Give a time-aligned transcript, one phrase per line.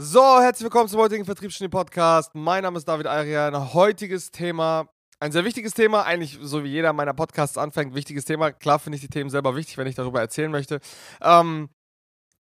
[0.00, 2.32] So, herzlich willkommen zum heutigen Vertriebsstudie Podcast.
[2.32, 3.74] Mein Name ist David Arian.
[3.74, 8.52] Heutiges Thema, ein sehr wichtiges Thema, eigentlich so wie jeder meiner Podcasts anfängt, wichtiges Thema.
[8.52, 10.78] Klar finde ich die Themen selber wichtig, wenn ich darüber erzählen möchte.
[11.20, 11.68] Ähm,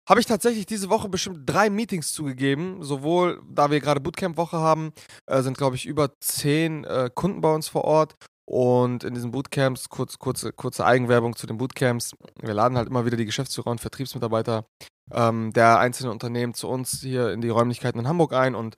[0.06, 2.84] habe ich tatsächlich diese Woche bestimmt drei Meetings zugegeben.
[2.84, 4.92] Sowohl, da wir gerade Bootcamp-Woche haben,
[5.26, 8.16] äh, sind, glaube ich, über zehn äh, Kunden bei uns vor Ort.
[8.44, 13.06] Und in diesen Bootcamps, kurz, kurze, kurze Eigenwerbung zu den Bootcamps, wir laden halt immer
[13.06, 14.66] wieder die Geschäftsführer und Vertriebsmitarbeiter
[15.14, 18.78] ähm, der einzelnen Unternehmen zu uns hier in die Räumlichkeiten in Hamburg ein und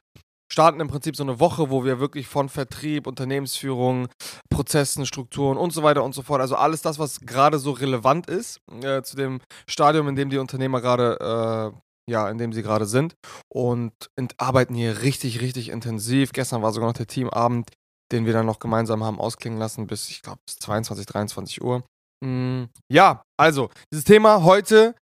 [0.52, 4.10] starten im Prinzip so eine Woche, wo wir wirklich von Vertrieb, Unternehmensführung,
[4.50, 8.28] Prozessen, Strukturen und so weiter und so fort, also alles das, was gerade so relevant
[8.28, 11.72] ist äh, zu dem Stadium, in dem die Unternehmer gerade,
[12.08, 13.16] äh, ja, in dem sie gerade sind
[13.48, 13.94] und
[14.38, 16.34] arbeiten hier richtig, richtig intensiv.
[16.34, 17.72] Gestern war sogar noch der Teamabend
[18.12, 21.84] den wir dann noch gemeinsam haben ausklingen lassen bis, ich glaube, bis 22, 23 Uhr.
[22.24, 24.96] Mm, ja, also, dieses Thema heute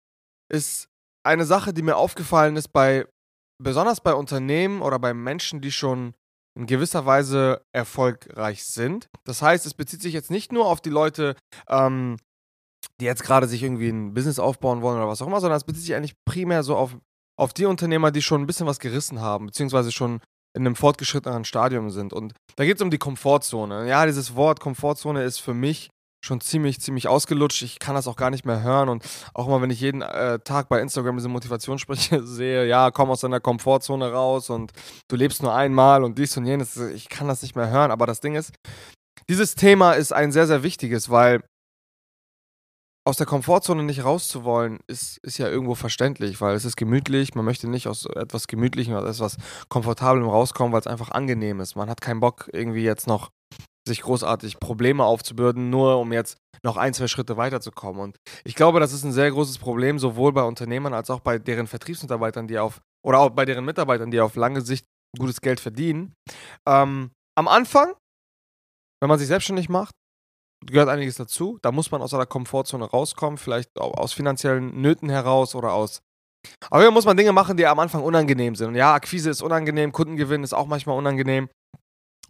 [0.52, 0.88] ist
[1.24, 3.06] eine Sache, die mir aufgefallen ist bei,
[3.62, 6.14] besonders bei Unternehmen oder bei Menschen, die schon
[6.58, 9.08] in gewisser Weise erfolgreich sind.
[9.24, 11.36] Das heißt, es bezieht sich jetzt nicht nur auf die Leute,
[11.68, 12.16] ähm,
[13.00, 15.64] die jetzt gerade sich irgendwie ein Business aufbauen wollen oder was auch immer, sondern es
[15.64, 16.96] bezieht sich eigentlich primär so auf,
[17.38, 20.20] auf die Unternehmer, die schon ein bisschen was gerissen haben, beziehungsweise schon
[20.56, 22.12] in einem fortgeschrittenen Stadium sind.
[22.12, 23.88] Und da geht es um die Komfortzone.
[23.88, 25.90] Ja, dieses Wort Komfortzone ist für mich
[26.24, 27.62] schon ziemlich, ziemlich ausgelutscht.
[27.62, 28.88] Ich kann das auch gar nicht mehr hören.
[28.88, 33.10] Und auch mal, wenn ich jeden äh, Tag bei Instagram diese Motivationssprüche sehe, ja, komm
[33.10, 34.72] aus deiner Komfortzone raus und
[35.08, 37.90] du lebst nur einmal und dies und jenes, ich kann das nicht mehr hören.
[37.90, 38.52] Aber das Ding ist,
[39.28, 41.42] dieses Thema ist ein sehr, sehr wichtiges, weil
[43.08, 47.34] aus der Komfortzone nicht rauszuwollen, ist, ist ja irgendwo verständlich, weil es ist gemütlich.
[47.34, 49.36] Man möchte nicht aus etwas Gemütlichem, aus etwas
[49.70, 51.74] Komfortablem rauskommen, weil es einfach angenehm ist.
[51.74, 53.30] Man hat keinen Bock, irgendwie jetzt noch
[53.88, 58.00] sich großartig Probleme aufzubürden, nur um jetzt noch ein, zwei Schritte weiterzukommen.
[58.00, 61.38] Und ich glaube, das ist ein sehr großes Problem, sowohl bei Unternehmern als auch bei
[61.38, 64.86] deren Vertriebsmitarbeitern, die auf, oder auch bei deren Mitarbeitern, die auf lange Sicht
[65.18, 66.14] gutes Geld verdienen.
[66.66, 67.94] Ähm, am Anfang,
[69.00, 69.94] wenn man sich selbstständig macht,
[70.64, 71.58] gehört einiges dazu.
[71.62, 76.00] Da muss man aus seiner Komfortzone rauskommen, vielleicht aus finanziellen Nöten heraus oder aus.
[76.70, 78.68] Aber hier muss man Dinge machen, die am Anfang unangenehm sind.
[78.68, 81.48] Und ja, Akquise ist unangenehm, Kundengewinn ist auch manchmal unangenehm.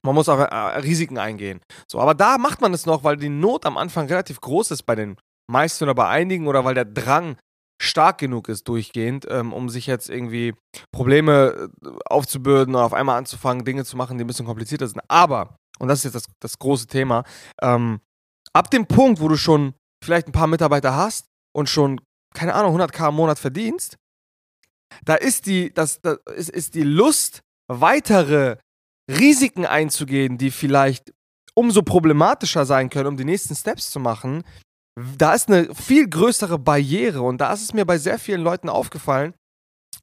[0.03, 1.61] Man muss auch äh, Risiken eingehen.
[1.91, 4.83] So, aber da macht man es noch, weil die Not am Anfang relativ groß ist
[4.83, 5.17] bei den
[5.51, 7.37] meisten oder bei einigen oder weil der Drang
[7.81, 10.55] stark genug ist durchgehend, ähm, um sich jetzt irgendwie
[10.93, 15.01] Probleme äh, aufzubürden oder auf einmal anzufangen, Dinge zu machen, die ein bisschen komplizierter sind.
[15.09, 17.25] Aber, und das ist jetzt das, das große Thema,
[17.63, 18.01] ähm,
[18.53, 21.27] ab dem Punkt, wo du schon vielleicht ein paar Mitarbeiter hast
[21.57, 22.01] und schon,
[22.35, 23.97] keine Ahnung, 100k im Monat verdienst,
[25.05, 28.57] da ist die, das, das ist, ist die Lust, weitere
[29.11, 31.13] Risiken einzugehen, die vielleicht
[31.55, 34.45] umso problematischer sein können, um die nächsten Steps zu machen,
[35.17, 37.23] da ist eine viel größere Barriere.
[37.23, 39.35] Und da ist es mir bei sehr vielen Leuten aufgefallen,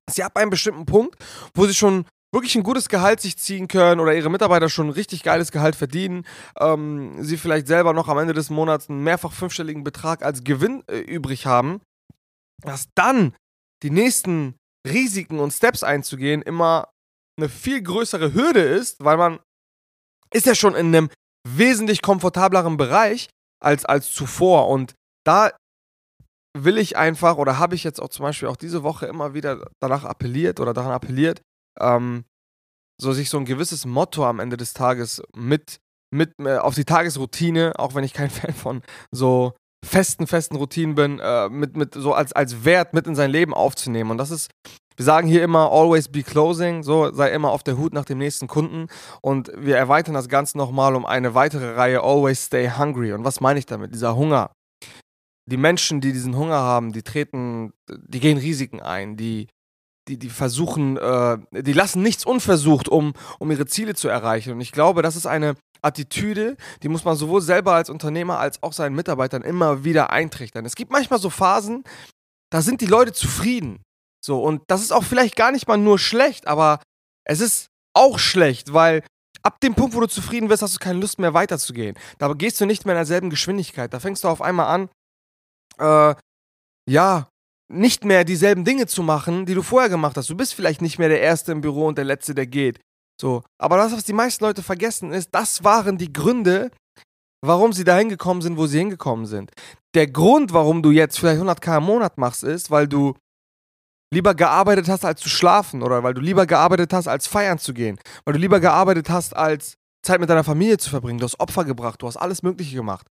[0.10, 1.16] sie ab einem bestimmten Punkt,
[1.54, 4.94] wo sie schon wirklich ein gutes Gehalt sich ziehen können oder ihre Mitarbeiter schon ein
[4.94, 6.26] richtig geiles Gehalt verdienen,
[6.60, 10.84] ähm, sie vielleicht selber noch am Ende des Monats einen mehrfach fünfstelligen Betrag als Gewinn
[10.88, 11.82] äh, übrig haben,
[12.62, 13.34] dass dann
[13.84, 14.56] die nächsten
[14.86, 16.90] Risiken und Steps einzugehen immer
[17.38, 19.40] eine viel größere Hürde ist, weil man
[20.34, 21.10] ist ja schon in einem
[21.48, 23.30] wesentlich komfortableren Bereich
[23.62, 25.52] als, als zuvor und da
[26.58, 29.70] will ich einfach oder habe ich jetzt auch zum Beispiel auch diese Woche immer wieder
[29.82, 31.42] danach appelliert oder daran appelliert,
[31.80, 32.24] ähm,
[33.00, 35.78] so sich so ein gewisses Motto am Ende des Tages mit,
[36.14, 38.82] mit äh, auf die Tagesroutine, auch wenn ich kein Fan von
[39.12, 39.54] so
[39.86, 43.54] festen, festen Routinen bin, äh, mit, mit so als, als Wert mit in sein Leben
[43.54, 44.12] aufzunehmen.
[44.12, 44.50] Und das ist,
[44.96, 48.18] wir sagen hier immer, always be closing, so sei immer auf der Hut nach dem
[48.18, 48.88] nächsten Kunden.
[49.22, 53.14] Und wir erweitern das Ganze nochmal um eine weitere Reihe, always stay hungry.
[53.14, 53.94] Und was meine ich damit?
[53.94, 54.52] Dieser Hunger.
[55.48, 59.48] Die Menschen, die diesen Hunger haben, die treten, die gehen Risiken ein, die
[60.08, 64.54] die, die versuchen, äh, die lassen nichts unversucht, um, um ihre Ziele zu erreichen.
[64.54, 68.62] Und ich glaube, das ist eine Attitüde, die muss man sowohl selber als Unternehmer als
[68.64, 70.66] auch seinen Mitarbeitern immer wieder eintrichtern.
[70.66, 71.84] Es gibt manchmal so Phasen,
[72.52, 73.82] da sind die Leute zufrieden.
[74.26, 76.82] So, und das ist auch vielleicht gar nicht mal nur schlecht, aber
[77.26, 79.04] es ist auch schlecht, weil
[79.44, 81.96] ab dem Punkt, wo du zufrieden wirst, hast du keine Lust mehr weiterzugehen.
[82.18, 83.94] Da gehst du nicht mehr in derselben Geschwindigkeit.
[83.94, 84.90] Da fängst du auf einmal an,
[85.78, 86.16] äh,
[86.90, 87.30] ja,
[87.72, 90.30] nicht mehr dieselben Dinge zu machen, die du vorher gemacht hast.
[90.30, 92.80] Du bist vielleicht nicht mehr der Erste im Büro und der Letzte, der geht.
[93.22, 93.44] So.
[93.60, 96.72] Aber das, was die meisten Leute vergessen, ist, das waren die Gründe,
[97.46, 99.52] warum sie dahin gekommen sind, wo sie hingekommen sind.
[99.94, 103.14] Der Grund, warum du jetzt vielleicht 100k im Monat machst, ist, weil du
[104.14, 107.74] lieber gearbeitet hast, als zu schlafen oder weil du lieber gearbeitet hast, als feiern zu
[107.74, 109.76] gehen, weil du lieber gearbeitet hast, als
[110.06, 111.20] Zeit mit deiner Familie zu verbringen.
[111.20, 113.08] Du hast Opfer gebracht, du hast alles Mögliche gemacht.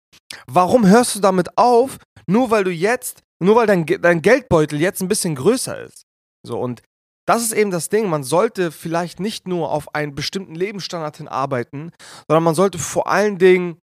[0.46, 5.00] Warum hörst du damit auf, nur weil du jetzt nur weil dein, dein Geldbeutel jetzt
[5.00, 6.02] ein bisschen größer ist.
[6.46, 6.82] So, und
[7.26, 8.08] das ist eben das Ding.
[8.08, 11.92] Man sollte vielleicht nicht nur auf einen bestimmten Lebensstandard hin arbeiten,
[12.28, 13.78] sondern man sollte vor allen Dingen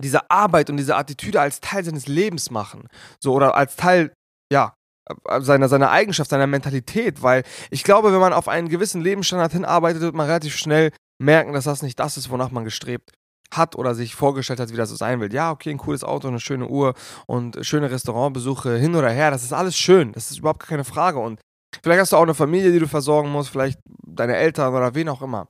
[0.00, 2.88] diese Arbeit und diese Attitüde als Teil seines Lebens machen.
[3.20, 4.12] So, oder als Teil,
[4.52, 4.74] ja,
[5.40, 10.02] seiner, seiner Eigenschaft, seiner Mentalität, weil ich glaube, wenn man auf einen gewissen Lebensstandard hinarbeitet,
[10.02, 13.12] wird man relativ schnell merken, dass das nicht das ist, wonach man gestrebt
[13.50, 15.32] hat oder sich vorgestellt hat, wie das so sein will.
[15.32, 16.94] Ja, okay, ein cooles Auto, eine schöne Uhr
[17.26, 21.18] und schöne Restaurantbesuche hin oder her, das ist alles schön, das ist überhaupt keine Frage
[21.18, 21.40] und
[21.82, 25.08] vielleicht hast du auch eine Familie, die du versorgen musst, vielleicht deine Eltern oder wen
[25.08, 25.48] auch immer.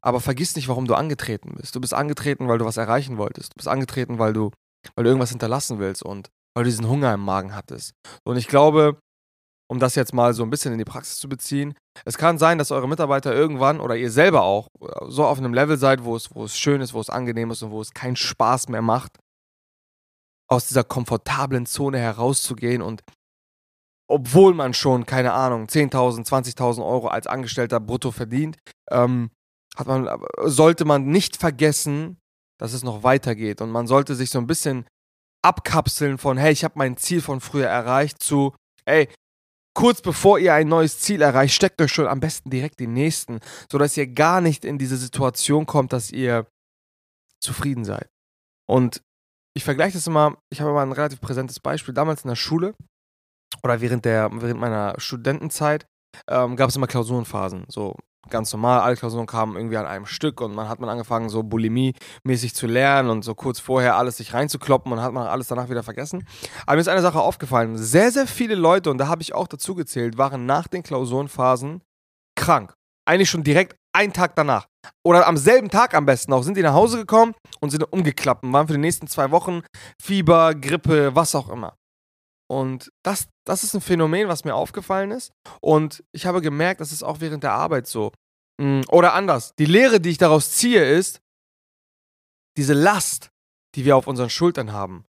[0.00, 1.74] Aber vergiss nicht, warum du angetreten bist.
[1.74, 3.52] Du bist angetreten, weil du was erreichen wolltest.
[3.52, 4.50] Du bist angetreten, weil du,
[4.96, 7.92] weil du irgendwas hinterlassen willst und weil du diesen Hunger im Magen hattest.
[8.24, 8.98] Und ich glaube,
[9.70, 11.74] um das jetzt mal so ein bisschen in die Praxis zu beziehen,
[12.04, 14.68] es kann sein, dass eure Mitarbeiter irgendwann oder ihr selber auch
[15.08, 17.62] so auf einem Level seid, wo es, wo es schön ist, wo es angenehm ist
[17.62, 19.18] und wo es keinen Spaß mehr macht,
[20.48, 23.02] aus dieser komfortablen Zone herauszugehen und
[24.06, 28.58] obwohl man schon, keine Ahnung, 10.000, 20.000 Euro als Angestellter brutto verdient,
[28.90, 29.30] ähm,
[29.76, 30.08] hat man,
[30.44, 32.18] sollte man nicht vergessen,
[32.60, 33.62] dass es noch weitergeht.
[33.62, 34.86] Und man sollte sich so ein bisschen
[35.44, 38.54] abkapseln von, hey, ich habe mein Ziel von früher erreicht, zu,
[38.86, 39.08] ey,
[39.74, 43.40] kurz bevor ihr ein neues Ziel erreicht, steckt euch schon am besten direkt den nächsten,
[43.70, 46.46] sodass ihr gar nicht in diese Situation kommt, dass ihr
[47.40, 48.08] zufrieden seid.
[48.66, 49.02] Und
[49.56, 51.94] ich vergleiche das immer, ich habe immer ein relativ präsentes Beispiel.
[51.94, 52.74] Damals in der Schule
[53.62, 55.86] oder während, der, während meiner Studentenzeit
[56.28, 57.66] ähm, gab es immer Klausurenphasen.
[57.68, 57.96] So
[58.30, 61.42] ganz normal, alle Klausuren kamen irgendwie an einem Stück und man hat man angefangen, so
[61.42, 65.68] Bulimie-mäßig zu lernen und so kurz vorher alles sich reinzukloppen und hat man alles danach
[65.68, 66.26] wieder vergessen.
[66.66, 67.76] Aber mir ist eine Sache aufgefallen.
[67.76, 71.82] Sehr, sehr viele Leute, und da habe ich auch dazu gezählt, waren nach den Klausurenphasen
[72.36, 72.74] krank.
[73.06, 74.66] Eigentlich schon direkt einen Tag danach.
[75.04, 78.44] Oder am selben Tag am besten auch, sind die nach Hause gekommen und sind umgeklappt
[78.44, 79.62] und waren für die nächsten zwei Wochen
[80.02, 81.76] Fieber, Grippe, was auch immer.
[82.50, 85.32] Und das, das ist ein Phänomen, was mir aufgefallen ist.
[85.60, 88.12] Und ich habe gemerkt, das ist auch während der Arbeit so.
[88.60, 89.54] Mm, oder anders.
[89.56, 91.20] Die Lehre, die ich daraus ziehe, ist,
[92.56, 93.30] diese Last,
[93.74, 95.04] die wir auf unseren Schultern haben,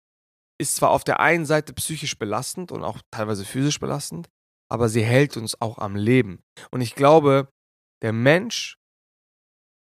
[0.59, 4.29] ist zwar auf der einen Seite psychisch belastend und auch teilweise physisch belastend,
[4.69, 6.43] aber sie hält uns auch am Leben.
[6.69, 7.49] Und ich glaube,
[8.03, 8.77] der Mensch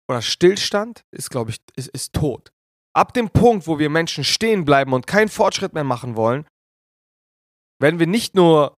[0.08, 2.52] oder Stillstand ist, glaube ich, ist, ist tot.
[2.96, 6.46] Ab dem Punkt, wo wir Menschen stehen bleiben und keinen Fortschritt mehr machen wollen,
[7.82, 8.74] werden wir nicht nur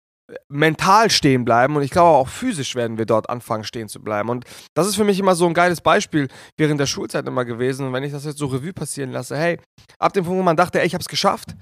[0.48, 4.30] mental stehen bleiben und ich glaube auch physisch werden wir dort anfangen stehen zu bleiben.
[4.30, 7.88] Und das ist für mich immer so ein geiles Beispiel während der Schulzeit immer gewesen.
[7.88, 9.60] Und wenn ich das jetzt so Revue passieren lasse, hey,
[10.00, 11.56] ab dem Punkt, wo man dachte, ey, ich hab's geschafft,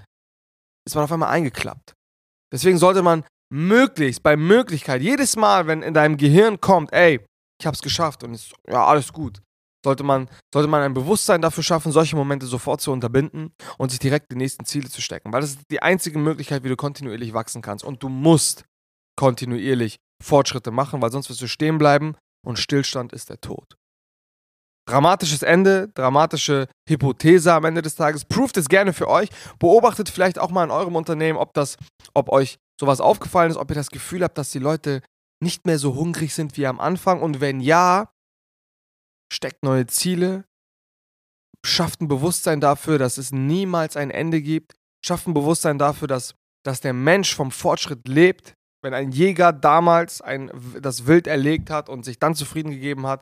[0.85, 1.93] ist man auf einmal eingeklappt.
[2.51, 3.23] Deswegen sollte man
[3.53, 7.21] möglichst, bei Möglichkeit, jedes Mal, wenn in deinem Gehirn kommt, ey,
[7.59, 9.41] ich hab's geschafft und ist, ja, alles gut,
[9.83, 13.99] sollte man, sollte man ein Bewusstsein dafür schaffen, solche Momente sofort zu unterbinden und sich
[13.99, 15.31] direkt die nächsten Ziele zu stecken.
[15.31, 17.85] Weil das ist die einzige Möglichkeit, wie du kontinuierlich wachsen kannst.
[17.85, 18.65] Und du musst
[19.17, 22.15] kontinuierlich Fortschritte machen, weil sonst wirst du stehen bleiben
[22.45, 23.77] und Stillstand ist der Tod.
[24.87, 28.23] Dramatisches Ende, dramatische Hypothese am Ende des Tages.
[28.23, 29.29] Prooft es gerne für euch.
[29.59, 31.77] Beobachtet vielleicht auch mal in eurem Unternehmen, ob das,
[32.13, 35.01] ob euch sowas aufgefallen ist, ob ihr das Gefühl habt, dass die Leute
[35.43, 37.21] nicht mehr so hungrig sind wie am Anfang.
[37.21, 38.09] Und wenn ja,
[39.31, 40.45] steckt neue Ziele,
[41.65, 44.73] schafft ein Bewusstsein dafür, dass es niemals ein Ende gibt,
[45.05, 46.35] schafft ein Bewusstsein dafür, dass,
[46.65, 48.53] dass der Mensch vom Fortschritt lebt.
[48.83, 53.21] Wenn ein Jäger damals ein, das Wild erlegt hat und sich dann zufrieden gegeben hat,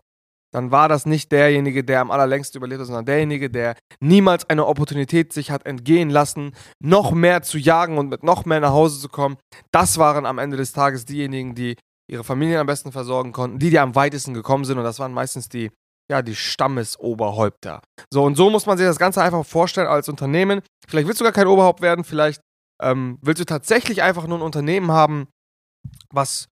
[0.53, 4.65] dann war das nicht derjenige, der am allerlängsten überlebt hat, sondern derjenige, der niemals eine
[4.65, 9.01] Opportunität sich hat entgehen lassen, noch mehr zu jagen und mit noch mehr nach Hause
[9.01, 9.37] zu kommen.
[9.71, 11.75] Das waren am Ende des Tages diejenigen, die
[12.09, 14.77] ihre Familien am besten versorgen konnten, die, die am weitesten gekommen sind.
[14.77, 15.71] Und das waren meistens die,
[16.09, 17.81] ja, die Stammesoberhäupter.
[18.11, 20.61] So, und so muss man sich das Ganze einfach vorstellen als Unternehmen.
[20.87, 22.41] Vielleicht willst du gar kein Oberhaupt werden, vielleicht
[22.81, 25.27] ähm, willst du tatsächlich einfach nur ein Unternehmen haben,
[26.11, 26.47] was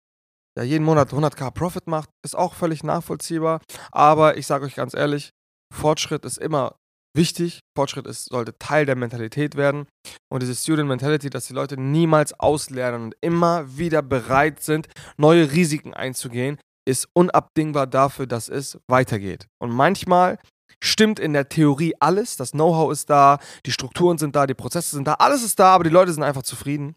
[0.57, 3.61] ja jeden Monat 100k Profit macht, ist auch völlig nachvollziehbar.
[3.91, 5.31] Aber ich sage euch ganz ehrlich,
[5.73, 6.75] Fortschritt ist immer
[7.15, 7.61] wichtig.
[7.75, 9.87] Fortschritt ist, sollte Teil der Mentalität werden.
[10.31, 15.51] Und diese Student Mentality, dass die Leute niemals auslernen und immer wieder bereit sind, neue
[15.51, 19.47] Risiken einzugehen, ist unabdingbar dafür, dass es weitergeht.
[19.59, 20.39] Und manchmal
[20.83, 24.95] stimmt in der Theorie alles, das Know-how ist da, die Strukturen sind da, die Prozesse
[24.95, 26.95] sind da, alles ist da, aber die Leute sind einfach zufrieden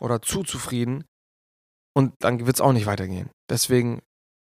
[0.00, 1.04] oder zu zufrieden.
[1.96, 3.30] Und dann wird es auch nicht weitergehen.
[3.48, 4.00] Deswegen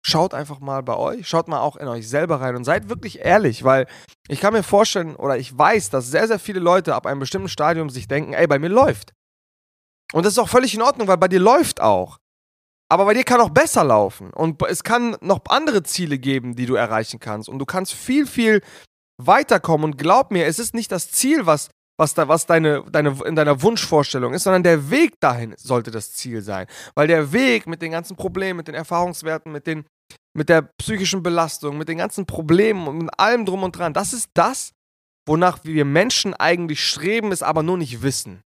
[0.06, 3.20] schaut einfach mal bei euch, schaut mal auch in euch selber rein und seid wirklich
[3.20, 3.88] ehrlich, weil
[4.28, 7.50] ich kann mir vorstellen oder ich weiß, dass sehr, sehr viele Leute ab einem bestimmten
[7.50, 9.14] Stadium sich denken, ey, bei mir läuft.
[10.14, 12.20] Und das ist auch völlig in Ordnung, weil bei dir läuft auch.
[12.90, 14.32] Aber bei dir kann auch besser laufen.
[14.32, 17.50] Und es kann noch andere Ziele geben, die du erreichen kannst.
[17.50, 18.62] Und du kannst viel, viel
[19.18, 19.86] weiterkommen.
[19.86, 23.36] Und glaub mir, es ist nicht das Ziel, was, was, da, was deine, deine, in
[23.36, 26.68] deiner Wunschvorstellung ist, sondern der Weg dahin sollte das Ziel sein.
[26.94, 29.86] Weil der Weg mit den ganzen Problemen, mit den Erfahrungswerten, mit, den,
[30.36, 34.14] mit der psychischen Belastung, mit den ganzen Problemen und mit allem drum und dran, das
[34.14, 34.74] ist das,
[35.28, 38.42] wonach wir Menschen eigentlich streben, es aber nur nicht wissen.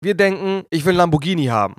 [0.00, 1.74] Wir denken, ich will Lamborghini haben.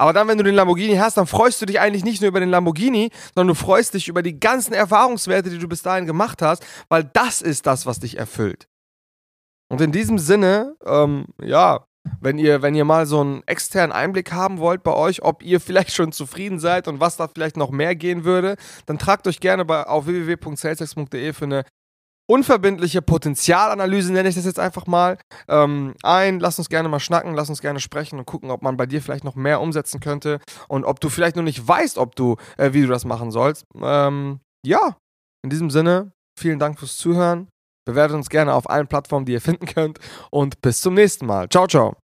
[0.00, 2.40] Aber dann, wenn du den Lamborghini hast, dann freust du dich eigentlich nicht nur über
[2.40, 6.40] den Lamborghini, sondern du freust dich über die ganzen Erfahrungswerte, die du bis dahin gemacht
[6.40, 8.66] hast, weil das ist das, was dich erfüllt.
[9.68, 11.84] Und in diesem Sinne, ähm, ja,
[12.18, 15.60] wenn ihr, wenn ihr mal so einen externen Einblick haben wollt bei euch, ob ihr
[15.60, 19.38] vielleicht schon zufrieden seid und was da vielleicht noch mehr gehen würde, dann tragt euch
[19.38, 21.64] gerne bei, auf www.salesex.de für eine
[22.30, 25.18] unverbindliche Potenzialanalyse, nenne ich das jetzt einfach mal,
[25.48, 26.38] ähm, ein.
[26.38, 29.02] Lass uns gerne mal schnacken, lass uns gerne sprechen und gucken, ob man bei dir
[29.02, 32.72] vielleicht noch mehr umsetzen könnte und ob du vielleicht noch nicht weißt, ob du, äh,
[32.72, 33.64] wie du das machen sollst.
[33.82, 34.96] Ähm, ja,
[35.42, 37.48] in diesem Sinne, vielen Dank fürs Zuhören.
[37.84, 39.98] Bewertet uns gerne auf allen Plattformen, die ihr finden könnt
[40.30, 41.48] und bis zum nächsten Mal.
[41.48, 41.96] Ciao, ciao.